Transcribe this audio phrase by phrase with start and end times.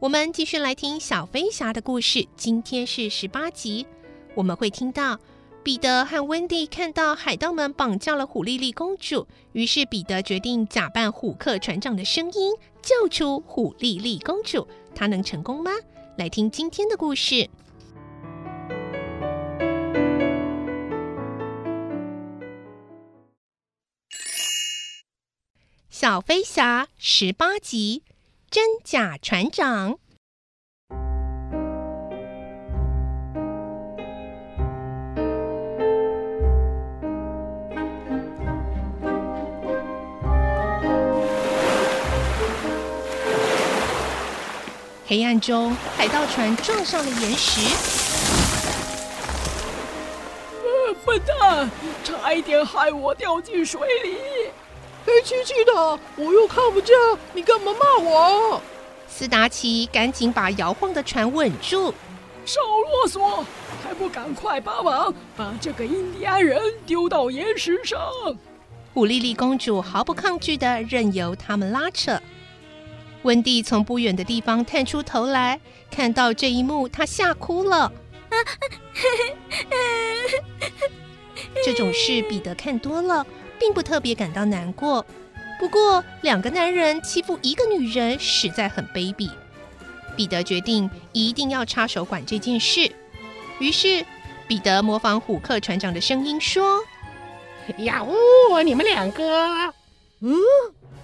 [0.00, 2.24] 我们继续来听小飞侠的故事。
[2.36, 3.84] 今天是十八集，
[4.36, 5.18] 我们会听到
[5.64, 14.68] 彼得和温蒂看到海盗们绑架了虎莉莉公主，于是彼得决定假扮虎克船长的声音救出虎莉莉公主。
[14.94, 15.72] 他能成功吗？
[16.16, 17.50] 来听今天的故事。
[25.90, 28.04] 小飞侠十八集，
[28.50, 29.98] 真假船长。
[45.06, 47.60] 黑暗中，海盗船撞上了岩石。
[50.62, 51.70] 呃，笨蛋，
[52.02, 54.16] 差一点害我掉进水里。
[55.08, 55.72] 黑漆漆的，
[56.16, 56.94] 我又看不见，
[57.32, 58.60] 你干嘛骂我？
[59.08, 61.94] 斯达奇赶紧把摇晃的船稳住。
[62.44, 63.42] 少啰嗦，
[63.82, 67.98] 还不赶快帮忙，把这个印第安人丢到岩石上！
[68.92, 72.20] 古丽丽公主毫不抗拒的任由他们拉扯。
[73.22, 75.58] 温蒂从不远的地方探出头来，
[75.90, 77.90] 看到这一幕，她吓哭了。
[81.64, 83.26] 这种事彼得看多了。
[83.58, 85.04] 并不特别感到难过，
[85.58, 89.30] 不过两个男人欺负一个女人实在很卑鄙。
[90.16, 92.90] 彼得决定一定要插手管这件事，
[93.58, 94.04] 于是
[94.48, 96.80] 彼得模仿虎克船长的声音说
[97.78, 99.72] ：“呀呜，你们两个，
[100.20, 100.34] 嗯，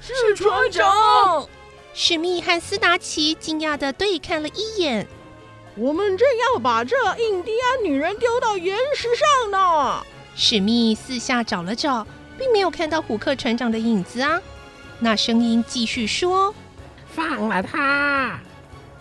[0.00, 1.48] 是船长。”
[1.92, 5.08] 史密和斯达奇惊讶的对看了一眼。
[5.76, 10.04] 我们正要把这印第安女人丢到岩石上呢。
[10.36, 12.06] 史密四下找了找。
[12.40, 14.40] 并没有看到虎克船长的影子啊！
[14.98, 16.54] 那声音继续说
[17.06, 18.40] ：“放了他。”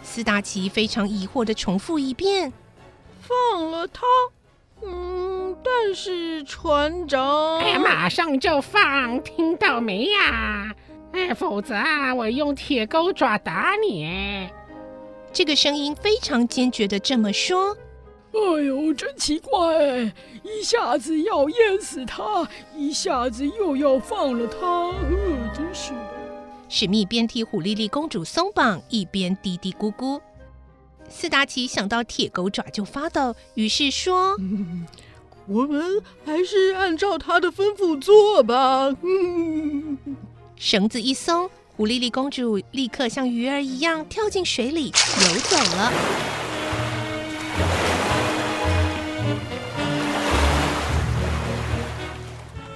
[0.04, 2.52] 斯达奇非常疑惑的重复一遍
[3.24, 4.02] ：“放了他。”
[4.84, 7.60] 嗯，但是船长……
[7.60, 10.76] 哎，马上就放，听到没呀？
[11.14, 14.50] 哎，否则啊，我用铁钩爪打你！
[15.32, 17.78] 这个声音非常坚决的这么说。
[18.32, 20.14] 哎呦，真奇怪！
[20.44, 26.20] 一下子要淹死他，一下子又要放了他，呃，真是的。
[26.70, 30.22] 史密边替虎莉莉公主松绑，一边嘀嘀咕咕。
[31.10, 34.86] 斯达奇想到铁狗爪就发抖，于是说：“嗯，
[35.48, 39.98] 我们还是按照他的吩咐做吧。”嗯，
[40.56, 45.92] 绳子一松，虎莉莉公主立刻像鱼儿一样跳进水里游走了。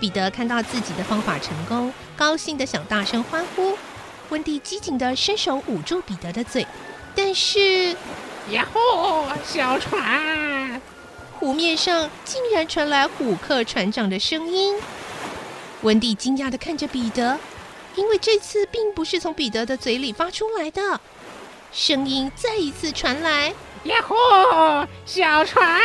[0.04, 3.78] 彼得看到自己的方法成功，高兴的想大声欢呼。
[4.32, 6.68] 温蒂机警的伸手捂住彼得的嘴，
[7.16, 7.96] 但是，
[8.50, 9.26] 呀吼！
[9.46, 10.82] 小船！
[11.40, 14.76] 湖面上竟然传来虎克船长的声音。
[15.84, 17.40] 温蒂惊讶的看着彼得，
[17.96, 21.00] 因为这次并不是从彼得的嘴里发出来的。
[21.72, 23.54] 声音再一次传来，
[23.86, 24.86] 呀吼！
[25.06, 25.80] 小船！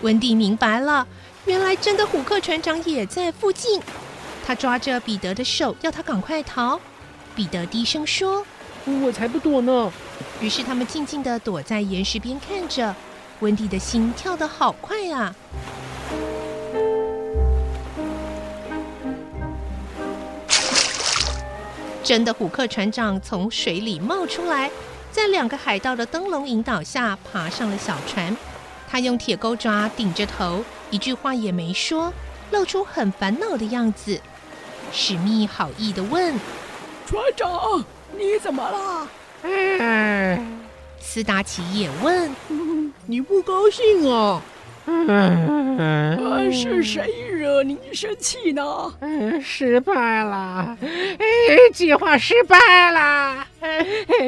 [0.00, 1.06] 温蒂明白了。
[1.46, 3.80] 原来真的虎克船长也在附近，
[4.46, 6.80] 他抓着彼得的手，要他赶快逃。
[7.34, 8.44] 彼得低声说
[9.02, 9.92] ：“我才不躲呢。”
[10.40, 12.94] 于是他们静静地躲在岩石边看着。
[13.40, 15.34] 温蒂的心跳得好快啊！
[22.04, 24.70] 真的虎克船长从水里冒出来，
[25.10, 28.36] 在两个海盗的灯笼引导下爬上了小船。
[28.90, 32.12] 他用铁钩爪顶着头，一句话也没说，
[32.50, 34.20] 露出很烦恼的样子。
[34.92, 36.34] 史密好意的问
[37.06, 37.84] ：“船长，
[38.16, 39.08] 你怎么了？”
[39.42, 40.60] 嗯，
[40.98, 42.30] 斯达奇也问
[43.06, 44.42] ：“你不高兴啊
[44.86, 51.26] ？”“嗯，是谁惹你生气呢？”“嗯，失败了，哎，
[51.72, 53.46] 计划失败了。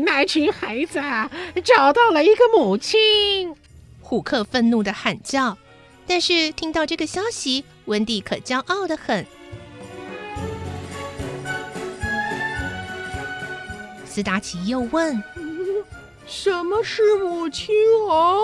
[0.04, 1.28] 那群孩子啊，
[1.64, 3.52] 找到了一个母亲。”
[4.00, 5.56] 虎克愤怒的喊叫。
[6.06, 9.26] 但是听到这个消息，温蒂可骄傲的很。
[14.04, 15.22] 斯达奇又问
[16.26, 17.74] ：“什么是母亲
[18.10, 18.36] 啊？”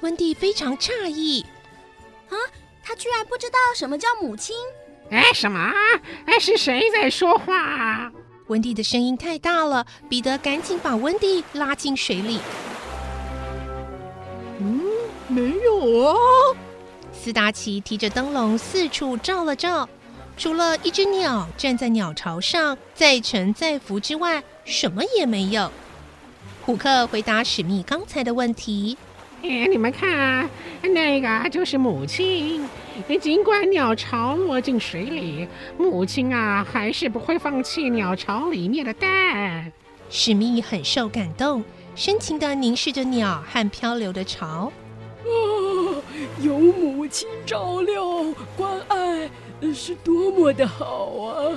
[0.00, 1.44] 温蒂非常诧异
[2.30, 2.36] ：“啊，
[2.82, 4.56] 他居然不知道什么叫母亲？
[5.10, 5.70] 哎，什么？
[6.24, 8.10] 哎，是谁在说话？”
[8.48, 12.40] 温蒂的声音太大了，彼得赶紧把温蒂拉进水里。
[15.34, 16.14] 嗯，没有啊。
[17.12, 19.88] 斯达奇提着灯笼四处照了照，
[20.36, 25.70] 除了一只鸟站在鸟巢上载沉载浮之外，什么也没有。
[26.62, 28.96] 虎克回答史密刚才的问题
[29.42, 30.48] ：“哎，你们看啊，
[30.82, 32.66] 那个就是母亲。
[33.20, 39.72] 尽管鸟巢落进水里，母亲啊还是不会放弃鸟巢里面的蛋。”
[40.10, 41.64] 史密很受感动，
[41.96, 44.72] 深情地凝视着鸟和漂流的巢。
[46.44, 48.04] 啊，有母亲照料
[48.56, 49.30] 关爱，
[49.74, 51.56] 是多么的好啊！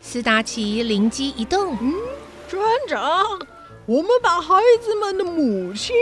[0.00, 1.92] 斯达奇灵机一动，嗯，
[2.48, 3.26] 船长，
[3.88, 5.96] 我们把孩子们的母亲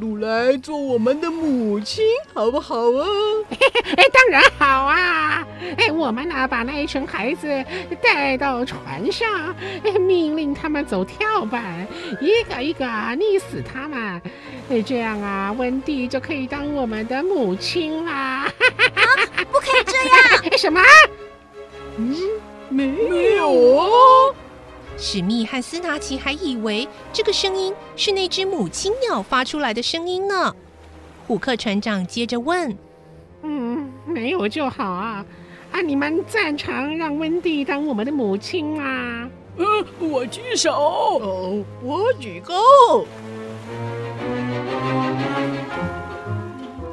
[0.00, 3.04] 掳来做我们的母亲，好不好啊？
[3.96, 5.44] 哎，当然好啊！
[5.76, 7.48] 哎，我们呢，把那一群孩子
[8.00, 9.52] 带到船上，
[10.00, 11.84] 命令他们走跳板，
[12.20, 14.22] 一个一个溺死他们。
[14.70, 18.44] 哎，这样啊，温蒂就可以当我们的母亲啦！
[18.44, 18.54] 啊，
[19.50, 19.96] 不可以这
[20.46, 20.54] 样！
[20.56, 20.80] 什么？
[21.96, 22.16] 嗯，
[22.68, 24.21] 没没有哦。
[24.96, 30.54] 史密和斯达奇还以为这个声音是那只母亲鸟发出来的声音呢。
[31.26, 32.76] 虎克船长接着问。
[33.42, 35.24] 嗯，没有就好啊！
[35.72, 39.28] 啊，你们赞成让温蒂当我们的母亲吗？
[39.56, 39.64] 呃，
[39.98, 40.72] 我举手。
[40.72, 42.54] 哦，我举高。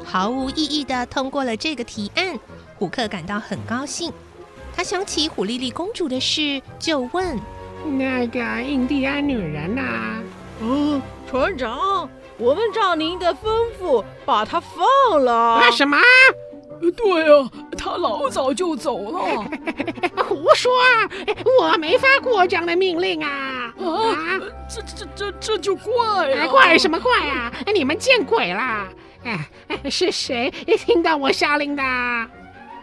[0.04, 2.38] 毫无意义的通过了这个提案，
[2.76, 4.12] 虎克感到很高兴。
[4.74, 7.38] 他想起虎莉莉公主的事，就问
[7.84, 10.22] ：“那个印第安女人呐、啊？”
[10.62, 12.08] 哦，船长。
[12.38, 13.38] 我们照您的吩
[13.78, 15.32] 咐把她放了。
[15.32, 15.98] 啊，什么？
[16.96, 19.44] 对啊，她老早就走了。
[20.24, 20.70] 胡说！
[21.60, 23.74] 我没发过这样的命令啊！
[23.76, 26.48] 啊，这这这这就怪了。
[26.48, 27.52] 怪什么怪啊？
[27.74, 28.88] 你们见鬼了！
[29.24, 29.50] 哎，
[29.90, 31.82] 是谁听到我下令的？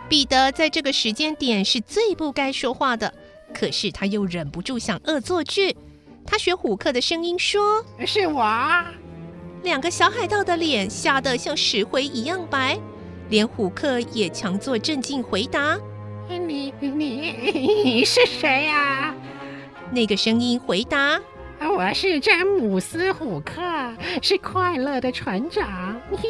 [0.08, 3.12] 彼得在这个时间点是最不该说话的，
[3.54, 5.76] 可是他又忍不住想恶作剧。
[6.26, 8.44] 他学虎克的声音说：“是我。”
[9.64, 12.78] 两个小海盗的脸吓得像石灰一样白，
[13.30, 15.78] 连虎克也强作镇静回答
[16.30, 19.16] ：“你你你是谁呀？”
[19.92, 21.20] 那个声音回答
[21.60, 23.62] ：“我是詹姆斯·虎克，
[24.22, 26.30] 是快乐的船长。”今